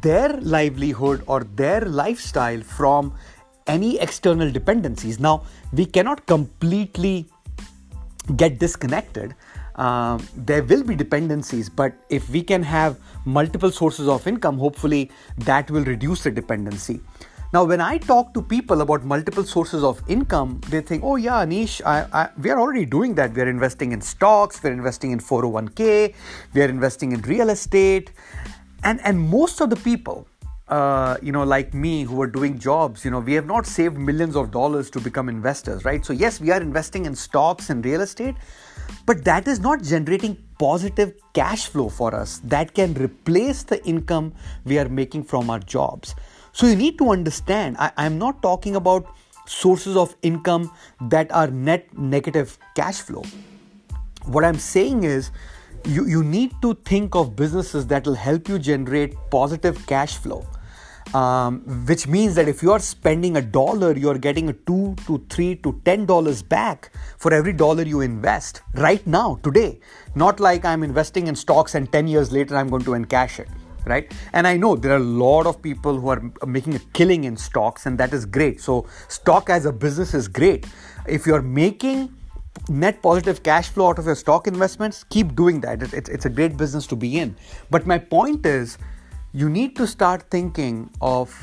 their 0.02 0.30
livelihood 0.42 1.24
or 1.28 1.44
their 1.44 1.82
lifestyle 1.82 2.62
from 2.62 3.14
any 3.68 4.00
external 4.00 4.52
dependencies? 4.52 5.20
Now, 5.20 5.44
we 5.74 5.86
cannot 5.86 6.26
completely 6.26 7.28
get 8.36 8.60
disconnected. 8.60 9.36
Um, 9.76 10.26
there 10.36 10.64
will 10.64 10.84
be 10.84 10.96
dependencies, 10.96 11.70
but 11.70 11.94
if 12.10 12.30
we 12.30 12.42
can 12.42 12.64
have 12.64 12.98
multiple 13.26 13.72
sources 13.72 14.08
of 14.08 14.26
income, 14.26 14.58
hopefully 14.58 15.12
that 15.40 15.70
will 15.70 15.84
reduce 15.84 16.24
the 16.24 16.32
dependency. 16.32 17.02
Now, 17.54 17.64
when 17.64 17.80
I 17.80 17.98
talk 17.98 18.34
to 18.34 18.42
people 18.42 18.82
about 18.82 19.06
multiple 19.06 19.44
sources 19.44 19.84
of 19.84 20.02
income, 20.10 20.60
they 20.70 20.82
think, 20.82 21.04
oh, 21.06 21.16
yeah, 21.16 21.46
Anish, 21.46 21.82
I, 21.86 22.06
I, 22.12 22.30
we 22.38 22.50
are 22.50 22.60
already 22.60 22.86
doing 22.86 23.16
that. 23.16 23.34
We 23.34 23.42
are 23.44 23.50
investing 23.50 23.92
in 23.92 24.02
stocks, 24.02 24.62
we're 24.62 24.74
investing 24.74 25.12
in 25.12 25.20
401k, 25.20 26.14
we 26.54 26.62
are 26.62 26.68
investing 26.68 27.14
in 27.14 27.22
real 27.22 27.50
estate. 27.50 28.12
And, 28.84 29.00
and 29.06 29.20
most 29.20 29.62
of 29.62 29.70
the 29.70 29.78
people, 29.78 30.28
uh, 30.68 31.18
you 31.22 31.32
know, 31.32 31.44
like 31.44 31.74
me 31.74 32.04
who 32.04 32.22
are 32.22 32.28
doing 32.28 32.60
jobs, 32.60 33.06
you 33.06 33.12
know, 33.12 33.20
we 33.20 33.34
have 33.34 33.46
not 33.46 33.66
saved 33.66 33.98
millions 33.98 34.36
of 34.36 34.52
dollars 34.52 34.90
to 34.90 35.00
become 35.00 35.30
investors, 35.30 35.86
right? 35.86 36.04
So, 36.04 36.12
yes, 36.12 36.42
we 36.42 36.52
are 36.52 36.62
investing 36.62 37.06
in 37.06 37.16
stocks 37.16 37.70
and 37.70 37.86
real 37.86 38.02
estate, 38.02 38.36
but 39.06 39.24
that 39.26 39.48
is 39.48 39.60
not 39.60 39.84
generating 39.84 40.38
positive 40.58 41.14
cash 41.34 41.68
flow 41.68 41.90
for 41.90 42.16
us 42.16 42.40
that 42.44 42.74
can 42.74 42.94
replace 42.94 43.64
the 43.64 43.84
income 43.86 44.34
we 44.64 44.80
are 44.80 44.90
making 44.90 45.24
from 45.24 45.50
our 45.50 45.60
jobs. 45.60 46.16
So 46.54 46.68
you 46.68 46.76
need 46.76 46.98
to 47.00 47.10
understand, 47.10 47.76
I, 47.80 47.92
am 47.98 48.18
not 48.18 48.42
talking 48.42 48.76
about 48.76 49.14
sources 49.46 49.98
of 49.98 50.16
income 50.22 50.72
that 51.02 51.32
are 51.32 51.48
net 51.48 51.98
negative 51.98 52.58
cash 52.76 53.02
flow. 53.02 53.24
What 54.24 54.46
I'm 54.46 54.58
saying 54.58 55.04
is, 55.04 55.32
you, 55.86 56.08
you 56.08 56.24
need 56.24 56.54
to 56.62 56.74
think 56.86 57.14
of 57.14 57.36
businesses 57.36 57.86
that 57.88 58.06
will 58.06 58.16
help 58.16 58.50
you 58.50 58.58
generate 58.58 59.16
positive 59.30 59.86
cash 59.86 60.18
flow. 60.18 60.46
Um, 61.14 61.62
which 61.86 62.08
means 62.08 62.36
that 62.36 62.48
if 62.48 62.64
you 62.64 62.72
are 62.72 62.80
spending 62.80 63.38
a 63.38 63.42
dollar, 63.42 63.96
you're 63.96 64.18
getting 64.18 64.50
a 64.50 64.54
two 64.54 64.96
to 65.06 65.24
three 65.30 65.56
to 65.58 65.80
ten 65.86 66.06
dollars 66.06 66.42
back 66.42 66.92
for 67.18 67.34
every 67.34 67.54
dollar 67.54 67.84
you 67.84 68.02
invest 68.02 68.62
right 68.74 69.06
now, 69.06 69.40
today. 69.44 69.80
Not 70.16 70.40
like 70.40 70.66
I'm 70.66 70.84
investing 70.84 71.28
in 71.28 71.36
stocks 71.36 71.76
and 71.76 71.92
10 71.92 72.08
years 72.08 72.32
later 72.32 72.58
I'm 72.58 72.70
going 72.70 72.84
to 72.84 72.92
encash 72.92 73.40
it 73.40 73.48
right? 73.86 74.12
And 74.34 74.48
i 74.48 74.58
know 74.58 74.76
there 74.76 74.94
are 74.94 74.98
a 74.98 75.12
lot 75.24 75.46
of 75.46 75.62
people 75.62 76.00
who 76.00 76.08
are 76.10 76.22
making 76.46 76.74
a 76.74 76.80
killing 76.94 77.24
in 77.24 77.38
stocks 77.38 77.86
and 77.86 77.98
that 78.00 78.14
is 78.14 78.26
great. 78.26 78.60
So 78.60 78.88
stock 79.08 79.50
as 79.50 79.66
a 79.66 79.72
business 79.72 80.14
is 80.14 80.28
great. 80.28 80.66
If 81.08 81.28
you're 81.28 81.44
making 81.44 82.12
net 82.70 83.02
positive 83.02 83.44
cash 83.44 83.70
flow 83.70 83.90
out 83.90 84.00
of 84.00 84.06
your 84.06 84.16
stock 84.16 84.48
investments 84.48 85.04
keep 85.04 85.36
doing 85.36 85.62
that. 85.62 85.82
It's, 85.94 86.10
it's 86.10 86.26
a 86.26 86.30
great 86.30 86.58
business 86.58 86.88
to 86.88 86.96
be 86.96 87.20
in. 87.20 87.36
But 87.70 87.86
my 87.86 87.98
point 87.98 88.46
is 88.46 88.78
you 89.42 89.50
need 89.50 89.76
to 89.76 89.86
start 89.86 90.30
thinking 90.32 90.90
of 91.02 91.34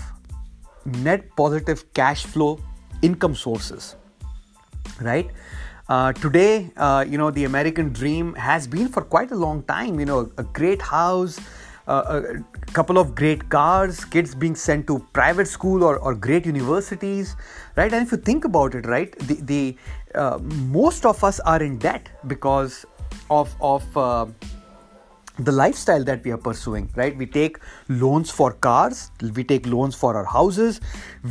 net 1.06 1.24
positive 1.36 1.80
cash 1.92 2.24
flow 2.24 2.58
income 3.02 3.34
sources 3.34 3.96
right 5.00 5.30
uh, 5.88 6.12
today 6.12 6.70
uh, 6.76 7.04
you 7.06 7.18
know 7.18 7.30
the 7.30 7.44
american 7.44 7.92
dream 7.92 8.34
has 8.34 8.66
been 8.66 8.88
for 8.88 9.02
quite 9.02 9.30
a 9.30 9.40
long 9.46 9.62
time 9.64 10.00
you 10.00 10.06
know 10.06 10.20
a 10.38 10.44
great 10.60 10.80
house 10.80 11.38
uh, 11.88 12.22
a 12.68 12.72
couple 12.72 12.96
of 12.96 13.14
great 13.14 13.48
cars, 13.48 14.04
kids 14.04 14.36
being 14.36 14.54
sent 14.54 14.86
to 14.86 15.00
private 15.12 15.48
school 15.48 15.82
or, 15.82 15.98
or 15.98 16.14
great 16.14 16.46
universities, 16.46 17.34
right? 17.76 17.92
And 17.92 18.06
if 18.06 18.12
you 18.12 18.18
think 18.18 18.44
about 18.44 18.76
it, 18.76 18.86
right, 18.86 19.18
the, 19.18 19.34
the 19.34 19.76
uh, 20.14 20.38
most 20.38 21.04
of 21.04 21.24
us 21.24 21.40
are 21.40 21.60
in 21.60 21.78
debt 21.78 22.08
because 22.28 22.86
of 23.30 23.52
of 23.60 23.96
uh, 23.96 24.26
the 25.38 25.52
lifestyle 25.52 26.04
that 26.04 26.24
we 26.24 26.30
are 26.30 26.36
pursuing 26.36 26.90
right? 26.94 27.16
We 27.16 27.26
take 27.26 27.58
loans 27.88 28.30
for 28.30 28.52
cars 28.52 29.10
we 29.34 29.44
take 29.44 29.66
loans 29.66 29.94
for 29.94 30.16
our 30.16 30.24
houses 30.24 30.80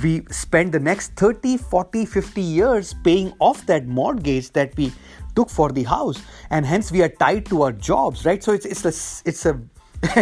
we 0.02 0.24
spend 0.32 0.72
the 0.72 0.80
next 0.80 1.16
30 1.16 1.58
40 1.58 2.06
50 2.06 2.42
years 2.42 2.96
paying 3.04 3.34
off 3.40 3.66
that 3.68 3.88
mortgage 3.88 4.52
that 4.54 4.76
we 4.76 4.92
took 5.36 5.50
for 5.50 5.72
the 5.72 5.84
house 5.84 6.22
and 6.50 6.66
hence 6.66 6.92
we 6.92 7.02
are 7.02 7.10
tied 7.10 7.46
to 7.48 7.62
our 7.62 7.72
jobs 7.72 8.26
right? 8.26 8.44
So 8.44 8.54
it's 8.54 8.66
it's 8.66 8.86
a 8.86 9.30
it's 9.30 9.46
a 9.46 9.62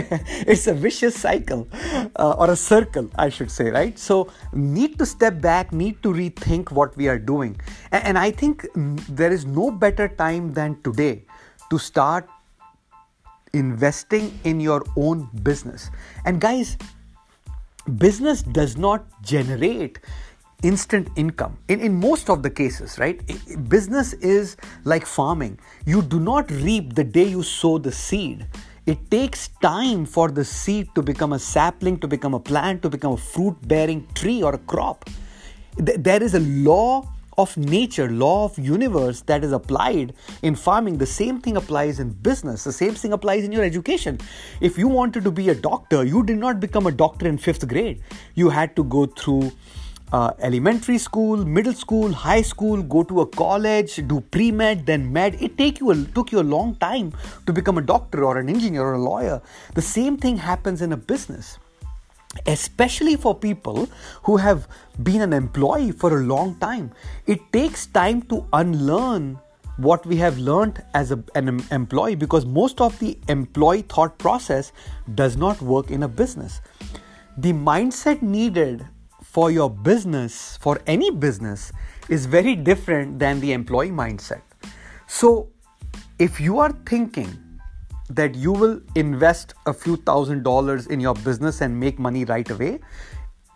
it's 0.45 0.67
a 0.67 0.73
vicious 0.73 1.17
cycle 1.17 1.65
uh, 2.17 2.35
or 2.37 2.51
a 2.51 2.55
circle 2.55 3.09
i 3.15 3.29
should 3.29 3.49
say 3.49 3.69
right? 3.71 3.97
So 3.97 4.29
need 4.51 4.99
to 4.99 5.05
step 5.05 5.39
back 5.39 5.71
need 5.71 6.03
to 6.03 6.11
rethink 6.11 6.71
what 6.71 6.97
we 6.97 7.07
are 7.07 7.17
doing. 7.17 7.59
And, 7.93 8.03
and 8.03 8.17
i 8.17 8.31
think 8.31 8.67
there 8.75 9.31
is 9.31 9.45
no 9.45 9.71
better 9.71 10.09
time 10.09 10.51
than 10.53 10.81
today 10.81 11.23
to 11.69 11.77
start 11.77 12.27
investing 13.53 14.39
in 14.43 14.59
your 14.59 14.83
own 14.95 15.29
business. 15.43 15.89
And 16.25 16.39
guys 16.39 16.77
business 17.97 18.43
does 18.43 18.77
not 18.77 19.05
generate 19.23 19.99
instant 20.61 21.09
income. 21.15 21.57
In, 21.69 21.79
in 21.79 21.99
most 21.99 22.29
of 22.29 22.43
the 22.43 22.49
cases 22.49 22.99
right 22.99 23.21
business 23.69 24.13
is 24.13 24.57
like 24.83 25.05
farming. 25.05 25.59
You 25.85 26.01
do 26.01 26.19
not 26.19 26.51
reap 26.51 26.95
the 26.95 27.03
day 27.03 27.27
you 27.27 27.43
sow 27.43 27.77
the 27.77 27.91
seed. 27.91 28.45
It 28.85 29.11
takes 29.11 29.49
time 29.61 30.05
for 30.05 30.29
the 30.29 30.43
seed 30.43 30.89
to 30.95 31.01
become 31.01 31.33
a 31.33 31.39
sapling, 31.39 31.99
to 31.99 32.07
become 32.07 32.33
a 32.33 32.39
plant, 32.39 32.81
to 32.81 32.89
become 32.89 33.13
a 33.13 33.17
fruit 33.17 33.55
bearing 33.67 34.07
tree 34.15 34.41
or 34.41 34.55
a 34.55 34.57
crop. 34.57 35.07
There 35.77 36.21
is 36.21 36.33
a 36.33 36.39
law 36.39 37.07
of 37.39 37.55
nature, 37.57 38.09
law 38.09 38.45
of 38.45 38.59
universe 38.59 39.21
that 39.21 39.43
is 39.43 39.51
applied 39.51 40.13
in 40.41 40.55
farming. 40.55 40.97
The 40.97 41.05
same 41.05 41.39
thing 41.39 41.57
applies 41.57 41.99
in 41.99 42.09
business. 42.11 42.63
The 42.65 42.73
same 42.73 42.95
thing 42.95 43.13
applies 43.13 43.43
in 43.45 43.51
your 43.51 43.63
education. 43.63 44.19
If 44.59 44.77
you 44.77 44.87
wanted 44.87 45.23
to 45.23 45.31
be 45.31 45.49
a 45.49 45.55
doctor, 45.55 46.03
you 46.03 46.23
did 46.23 46.37
not 46.37 46.59
become 46.59 46.87
a 46.87 46.91
doctor 46.91 47.27
in 47.27 47.37
fifth 47.37 47.67
grade. 47.67 48.01
You 48.35 48.49
had 48.49 48.75
to 48.75 48.83
go 48.83 49.05
through 49.05 49.51
uh, 50.11 50.31
elementary 50.39 50.97
school, 50.97 51.45
middle 51.45 51.73
school, 51.73 52.11
high 52.11 52.41
school, 52.41 52.81
go 52.81 53.03
to 53.03 53.21
a 53.21 53.27
college, 53.27 53.95
do 54.07 54.21
pre 54.21 54.51
med, 54.51 54.85
then 54.85 55.11
med. 55.13 55.41
It 55.41 55.57
take 55.57 55.79
you 55.79 55.91
a, 55.91 55.95
took 55.95 56.31
you 56.31 56.39
a 56.39 56.47
long 56.55 56.75
time 56.75 57.13
to 57.45 57.53
become 57.53 57.77
a 57.77 57.81
doctor 57.81 58.25
or 58.25 58.37
an 58.37 58.49
engineer 58.49 58.83
or 58.83 58.93
a 58.93 59.01
lawyer. 59.01 59.41
The 59.75 59.81
same 59.81 60.17
thing 60.17 60.37
happens 60.37 60.81
in 60.81 60.93
a 60.93 60.97
business, 60.97 61.59
especially 62.45 63.15
for 63.15 63.33
people 63.33 63.89
who 64.23 64.37
have 64.37 64.67
been 65.03 65.21
an 65.21 65.33
employee 65.33 65.91
for 65.91 66.19
a 66.19 66.23
long 66.23 66.55
time. 66.59 66.91
It 67.25 67.39
takes 67.51 67.87
time 67.87 68.21
to 68.23 68.45
unlearn 68.53 69.39
what 69.77 70.05
we 70.05 70.17
have 70.17 70.37
learned 70.37 70.83
as 70.93 71.11
a, 71.11 71.23
an 71.35 71.63
employee 71.71 72.15
because 72.15 72.45
most 72.45 72.81
of 72.81 72.97
the 72.99 73.17
employee 73.29 73.81
thought 73.83 74.17
process 74.17 74.73
does 75.15 75.37
not 75.37 75.61
work 75.61 75.89
in 75.89 76.03
a 76.03 76.07
business. 76.07 76.61
The 77.37 77.53
mindset 77.53 78.21
needed 78.21 78.85
for 79.23 79.51
your 79.51 79.69
business, 79.69 80.57
for 80.57 80.79
any 80.85 81.11
business, 81.11 81.71
is 82.09 82.25
very 82.25 82.55
different 82.55 83.19
than 83.19 83.39
the 83.39 83.53
employee 83.53 83.91
mindset. 83.91 84.41
So, 85.07 85.49
if 86.17 86.39
you 86.41 86.59
are 86.59 86.71
thinking 86.85 87.48
that 88.09 88.35
you 88.35 88.51
will 88.51 88.81
invest 88.95 89.53
a 89.65 89.73
few 89.73 89.97
thousand 89.97 90.43
dollars 90.43 90.87
in 90.87 90.99
your 90.99 91.13
business 91.13 91.61
and 91.61 91.79
make 91.79 91.99
money 91.99 92.25
right 92.25 92.49
away, 92.49 92.79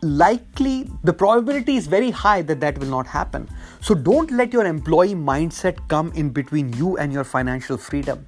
likely 0.02 0.90
the 1.04 1.14
probability 1.14 1.76
is 1.76 1.88
very 1.88 2.12
high 2.12 2.42
that 2.42 2.60
that 2.60 2.78
will 2.78 2.88
not 2.88 3.08
happen. 3.08 3.50
So, 3.82 3.96
don't 3.96 4.32
let 4.32 4.54
your 4.54 4.66
employee 4.66 5.16
mindset 5.16 5.88
come 5.88 6.12
in 6.14 6.30
between 6.30 6.74
you 6.74 6.98
and 6.98 7.12
your 7.12 7.24
financial 7.24 7.78
freedom. 7.78 8.26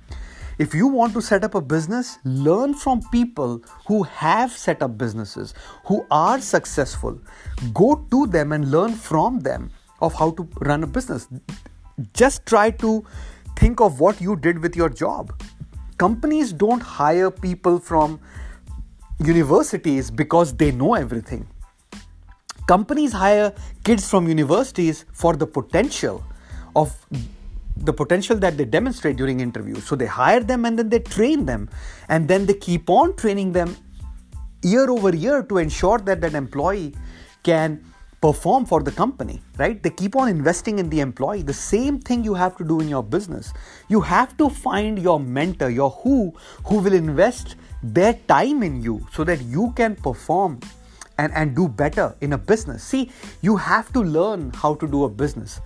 If 0.57 0.73
you 0.73 0.87
want 0.87 1.13
to 1.13 1.21
set 1.21 1.43
up 1.43 1.53
a 1.53 1.61
business, 1.61 2.17
learn 2.23 2.73
from 2.73 3.01
people 3.11 3.61
who 3.87 4.03
have 4.03 4.53
set 4.53 4.81
up 4.81 4.97
businesses, 4.97 5.53
who 5.85 6.05
are 6.09 6.39
successful. 6.39 7.19
Go 7.73 8.05
to 8.09 8.25
them 8.27 8.53
and 8.53 8.71
learn 8.71 8.93
from 8.93 9.41
them 9.41 9.69
of 9.99 10.13
how 10.13 10.31
to 10.31 10.47
run 10.61 10.83
a 10.83 10.87
business. 10.87 11.27
Just 12.13 12.45
try 12.45 12.71
to 12.71 13.05
think 13.57 13.81
of 13.81 13.99
what 13.99 14.21
you 14.21 14.37
did 14.37 14.59
with 14.59 14.77
your 14.77 14.87
job. 14.87 15.33
Companies 15.97 16.51
don't 16.51 16.81
hire 16.81 17.31
people 17.31 17.79
from 17.79 18.19
universities 19.19 20.11
because 20.11 20.53
they 20.53 20.71
know 20.71 20.93
everything. 20.95 21.47
Companies 22.67 23.13
hire 23.13 23.53
kids 23.83 24.09
from 24.09 24.27
universities 24.27 25.05
for 25.13 25.35
the 25.35 25.47
potential 25.47 26.23
of 26.75 26.93
the 27.77 27.93
potential 27.93 28.35
that 28.37 28.57
they 28.57 28.65
demonstrate 28.65 29.15
during 29.15 29.39
interviews. 29.39 29.83
So 29.85 29.95
they 29.95 30.05
hire 30.05 30.39
them 30.39 30.65
and 30.65 30.77
then 30.77 30.89
they 30.89 30.99
train 30.99 31.45
them, 31.45 31.69
and 32.09 32.27
then 32.27 32.45
they 32.45 32.53
keep 32.53 32.89
on 32.89 33.15
training 33.15 33.51
them 33.51 33.75
year 34.63 34.89
over 34.89 35.15
year 35.15 35.43
to 35.43 35.57
ensure 35.59 35.99
that 35.99 36.21
that 36.21 36.33
employee 36.33 36.95
can 37.43 37.83
perform 38.25 38.65
for 38.65 38.81
the 38.81 38.91
company, 38.91 39.39
right? 39.59 39.83
They 39.83 39.91
keep 39.91 40.15
on 40.15 40.27
investing 40.27 40.79
in 40.79 40.89
the 40.89 40.99
employee. 40.99 41.43
The 41.43 41.53
same 41.53 41.99
thing 41.99 42.23
you 42.23 42.33
have 42.33 42.57
to 42.57 42.63
do 42.63 42.79
in 42.79 42.87
your 42.89 43.03
business. 43.03 43.53
You 43.87 44.01
have 44.01 44.35
to 44.37 44.49
find 44.49 44.97
your 44.97 45.19
mentor, 45.19 45.69
your 45.69 45.91
who, 45.91 46.33
who 46.65 46.79
will 46.79 46.93
invest 46.93 47.55
their 47.83 48.13
time 48.27 48.63
in 48.63 48.81
you 48.81 49.05
so 49.13 49.23
that 49.25 49.43
you 49.43 49.73
can 49.75 49.95
perform 49.95 50.59
and, 51.19 51.31
and 51.33 51.55
do 51.55 51.67
better 51.67 52.15
in 52.21 52.33
a 52.33 52.37
business. 52.37 52.83
See, 52.83 53.11
you 53.41 53.57
have 53.57 53.93
to 53.93 54.01
learn 54.01 54.49
how 54.55 54.73
to 54.73 54.87
do 54.87 55.03
a 55.03 55.09
business. 55.09 55.61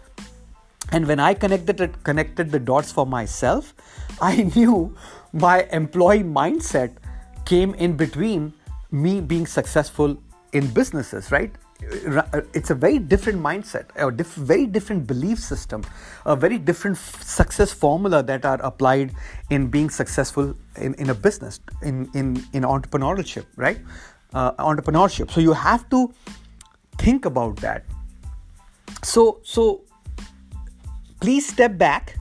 And 0.92 1.08
when 1.08 1.22
I 1.22 1.36
connected 1.36 1.80
it, 1.80 2.04
connected 2.04 2.52
the 2.52 2.60
dots 2.60 2.92
for 2.92 3.06
myself, 3.06 3.74
I 4.22 4.52
knew 4.54 4.98
my 5.32 5.64
employee 5.72 6.24
mindset 6.24 6.98
came 7.46 7.74
in 7.76 7.96
between 7.96 8.52
me 8.92 9.22
being 9.22 9.48
successful 9.48 10.22
in 10.52 10.68
businesses, 10.68 11.32
right? 11.32 11.56
It's 11.82 12.70
a 12.70 12.76
very 12.76 13.00
different 13.00 13.42
mindset, 13.42 13.86
a 13.96 14.12
diff- 14.12 14.34
very 14.36 14.66
different 14.66 15.08
belief 15.08 15.40
system, 15.40 15.84
a 16.26 16.36
very 16.36 16.58
different 16.58 16.98
f- 16.98 17.24
success 17.24 17.72
formula 17.72 18.22
that 18.24 18.46
are 18.46 18.62
applied 18.62 19.14
in 19.50 19.68
being 19.68 19.90
successful 19.90 20.56
in, 20.76 20.94
in 20.96 21.10
a 21.10 21.14
business, 21.14 21.60
in, 21.82 22.10
in, 22.14 22.44
in 22.54 22.64
entrepreneurship, 22.64 23.46
right? 23.56 23.80
Uh, 24.34 24.52
entrepreneurship. 24.54 25.32
So 25.32 25.40
you 25.42 25.54
have 25.54 25.90
to 25.90 26.14
think 26.98 27.26
about 27.26 27.56
that. 27.58 27.86
So, 29.04 29.40
so 29.44 29.82
please 31.22 31.48
step 31.48 31.78
back 31.78 32.18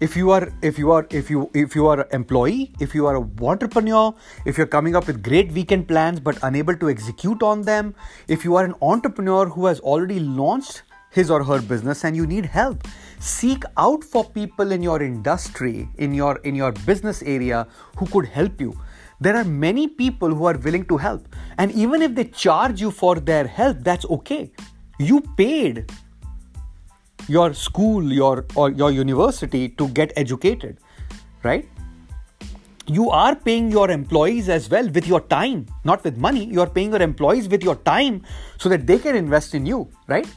if 0.00 0.16
you 0.16 0.30
are 0.30 0.50
if 0.62 0.78
you 0.78 0.90
are 0.90 1.06
if 1.10 1.30
you 1.30 1.50
if 1.54 1.74
you 1.74 1.86
are 1.86 2.00
an 2.00 2.06
employee 2.12 2.72
if 2.80 2.94
you 2.94 3.06
are 3.06 3.16
a 3.16 3.24
entrepreneur 3.42 4.14
if 4.46 4.56
you're 4.56 4.66
coming 4.66 4.96
up 4.96 5.06
with 5.06 5.22
great 5.22 5.52
weekend 5.52 5.86
plans 5.86 6.20
but 6.20 6.38
unable 6.42 6.76
to 6.76 6.88
execute 6.88 7.42
on 7.42 7.62
them 7.62 7.94
if 8.28 8.44
you 8.44 8.56
are 8.56 8.64
an 8.64 8.74
entrepreneur 8.80 9.46
who 9.46 9.66
has 9.66 9.80
already 9.80 10.20
launched 10.20 10.82
his 11.10 11.30
or 11.30 11.42
her 11.44 11.60
business 11.60 12.04
and 12.04 12.16
you 12.16 12.26
need 12.26 12.46
help 12.46 12.86
seek 13.18 13.64
out 13.76 14.02
for 14.02 14.24
people 14.24 14.72
in 14.72 14.82
your 14.82 15.02
industry 15.02 15.88
in 15.98 16.14
your 16.14 16.36
in 16.38 16.54
your 16.54 16.72
business 16.72 17.22
area 17.22 17.66
who 17.96 18.06
could 18.06 18.26
help 18.26 18.60
you. 18.60 18.74
There 19.20 19.36
are 19.36 19.44
many 19.44 19.86
people 19.86 20.34
who 20.34 20.46
are 20.46 20.56
willing 20.56 20.86
to 20.86 20.96
help. 20.96 21.36
And 21.58 21.70
even 21.72 22.00
if 22.00 22.14
they 22.14 22.24
charge 22.24 22.80
you 22.80 22.90
for 22.90 23.16
their 23.16 23.46
help 23.46 23.78
that's 23.80 24.06
okay. 24.06 24.50
You 24.98 25.20
paid 25.36 25.90
your 27.30 27.54
school 27.54 28.12
your 28.20 28.44
or 28.56 28.70
your 28.70 28.90
university 28.90 29.68
to 29.68 29.88
get 29.88 30.12
educated 30.16 30.78
right? 31.42 31.68
You 32.86 33.08
are 33.10 33.36
paying 33.36 33.70
your 33.70 33.88
employees 33.90 34.48
as 34.48 34.68
well 34.68 34.88
with 34.88 35.06
your 35.06 35.20
time 35.20 35.66
not 35.84 36.02
with 36.04 36.16
money. 36.16 36.44
You 36.44 36.60
are 36.60 36.68
paying 36.68 36.90
your 36.90 37.02
employees 37.02 37.48
with 37.48 37.62
your 37.62 37.76
time 37.76 38.22
so 38.58 38.68
that 38.68 38.86
they 38.86 38.98
can 38.98 39.14
invest 39.14 39.54
in 39.54 39.64
you 39.64 39.88
right? 40.08 40.28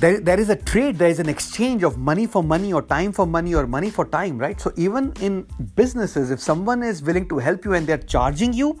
There, 0.00 0.18
there 0.18 0.40
is 0.40 0.48
a 0.48 0.56
trade 0.56 0.98
there 0.98 1.08
is 1.08 1.20
an 1.20 1.28
exchange 1.28 1.84
of 1.84 1.98
money 1.98 2.26
for 2.26 2.42
money 2.42 2.72
or 2.72 2.82
time 2.82 3.12
for 3.12 3.26
money 3.26 3.54
or 3.54 3.66
money 3.66 3.90
for 3.90 4.06
time 4.06 4.38
right? 4.38 4.60
So 4.60 4.72
even 4.76 5.12
in 5.20 5.46
businesses 5.76 6.30
if 6.30 6.40
someone 6.40 6.82
is 6.82 7.02
willing 7.02 7.28
to 7.28 7.38
help 7.38 7.64
you 7.64 7.74
and 7.74 7.86
they're 7.86 8.06
charging 8.16 8.52
you 8.52 8.80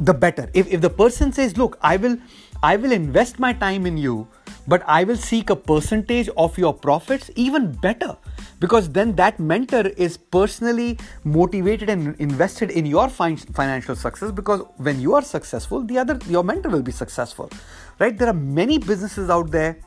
the 0.00 0.14
better. 0.14 0.50
If, 0.54 0.68
if 0.68 0.80
the 0.80 0.90
person 0.90 1.32
says 1.32 1.56
look 1.56 1.78
i 1.80 1.96
will 1.96 2.18
i 2.62 2.76
will 2.76 2.92
invest 2.92 3.38
my 3.38 3.52
time 3.52 3.86
in 3.86 3.96
you 3.96 4.28
but 4.68 4.82
I 4.86 5.02
will 5.02 5.16
seek 5.16 5.50
a 5.50 5.56
percentage 5.56 6.28
of 6.36 6.56
your 6.58 6.74
profits, 6.74 7.30
even 7.34 7.72
better. 7.72 8.16
Because 8.60 8.90
then 8.90 9.14
that 9.16 9.40
mentor 9.40 9.86
is 9.96 10.16
personally 10.16 10.98
motivated 11.24 11.88
and 11.88 12.14
invested 12.20 12.70
in 12.70 12.86
your 12.86 13.08
financial 13.08 13.96
success. 13.96 14.30
Because 14.30 14.62
when 14.76 15.00
you 15.00 15.14
are 15.14 15.22
successful, 15.22 15.82
the 15.82 15.98
other 15.98 16.18
your 16.28 16.44
mentor 16.44 16.68
will 16.68 16.82
be 16.82 16.92
successful, 16.92 17.50
right? 17.98 18.18
There 18.18 18.28
are 18.28 18.40
many 18.60 18.78
businesses 18.78 19.30
out 19.30 19.50
there 19.50 19.78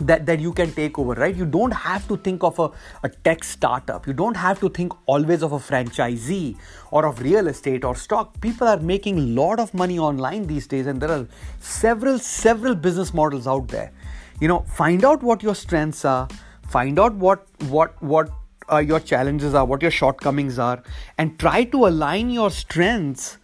that, 0.00 0.26
that 0.26 0.40
you 0.40 0.52
can 0.52 0.72
take 0.72 0.98
over, 0.98 1.14
right? 1.14 1.34
You 1.34 1.46
don't 1.46 1.72
have 1.72 2.06
to 2.08 2.16
think 2.16 2.42
of 2.42 2.58
a, 2.58 2.70
a 3.02 3.08
tech 3.08 3.44
startup. 3.44 4.06
You 4.06 4.12
don't 4.12 4.36
have 4.36 4.60
to 4.60 4.68
think 4.68 4.92
always 5.06 5.42
of 5.42 5.52
a 5.52 5.58
franchisee 5.58 6.56
or 6.90 7.06
of 7.06 7.20
real 7.20 7.46
estate 7.48 7.84
or 7.84 7.94
stock. 7.94 8.40
People 8.40 8.68
are 8.68 8.78
making 8.78 9.18
a 9.18 9.22
lot 9.22 9.60
of 9.60 9.72
money 9.74 9.98
online 9.98 10.46
these 10.46 10.66
days, 10.66 10.86
and 10.86 11.00
there 11.00 11.10
are 11.10 11.26
several, 11.60 12.18
several 12.18 12.74
business 12.74 13.12
models 13.14 13.46
out 13.46 13.68
there. 13.68 13.92
You 14.40 14.48
know, 14.48 14.60
find 14.60 15.04
out 15.04 15.22
what 15.22 15.42
your 15.42 15.54
strengths 15.54 16.04
are, 16.04 16.28
find 16.68 16.98
out 16.98 17.14
what 17.14 17.46
what 17.68 18.02
what 18.02 18.30
uh, 18.72 18.78
your 18.78 19.00
challenges 19.00 19.54
are, 19.54 19.64
what 19.64 19.82
your 19.82 19.90
shortcomings 19.90 20.58
are, 20.58 20.82
and 21.18 21.38
try 21.38 21.64
to 21.64 21.86
align 21.86 22.30
your 22.30 22.50
strengths 22.50 23.38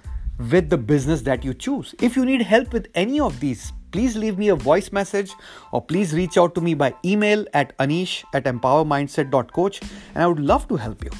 with 0.51 0.71
the 0.71 0.79
business 0.79 1.23
that 1.23 1.45
you 1.45 1.55
choose. 1.55 1.95
If 2.01 2.17
you 2.17 2.25
need 2.25 2.43
help 2.43 2.73
with 2.73 2.89
any 2.95 3.21
of 3.21 3.41
these, 3.41 3.73
please 3.93 4.17
leave 4.17 4.39
me 4.39 4.49
a 4.49 4.57
voice 4.57 4.93
message 4.93 5.33
or 5.73 5.83
please 5.83 6.13
reach 6.13 6.37
out 6.39 6.55
to 6.55 6.61
me 6.61 6.75
by 6.75 6.95
email 7.05 7.45
at 7.55 7.77
anish 7.79 8.25
at 8.35 8.45
empowermindset.coach 8.45 9.81
and 10.15 10.23
I 10.23 10.27
would 10.27 10.41
love 10.41 10.69
to 10.69 10.77
help 10.77 11.05
you. 11.05 11.11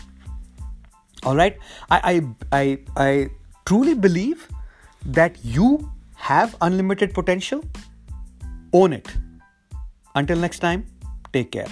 All 1.23 1.37
right. 1.37 1.57
I, 1.91 2.23
I, 2.53 2.59
I, 2.61 2.79
I 2.97 3.31
truly 3.65 3.95
believe 3.95 4.49
that 5.05 5.37
you 5.45 5.91
have 6.15 6.57
unlimited 6.61 7.15
potential. 7.15 7.65
Own 8.73 8.93
it. 8.93 9.09
Until 10.15 10.39
next 10.39 10.61
time, 10.61 10.87
take 11.33 11.53
care. 11.53 11.69